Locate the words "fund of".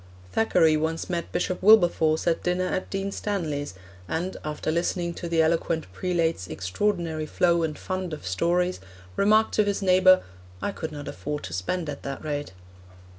7.77-8.25